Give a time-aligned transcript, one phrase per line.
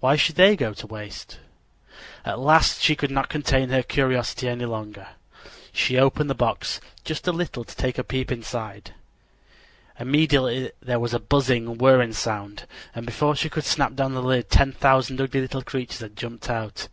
[0.00, 1.38] Why should they go to waste?
[2.22, 5.08] At last she could not contain her curiosity any longer.
[5.72, 8.92] She opened the box just a little to take a peep inside.
[9.98, 14.50] Immediately there was a buzzing, whirring sound, and before she could snap down the lid
[14.50, 16.88] ten thousand ugly little creatures had jumped out.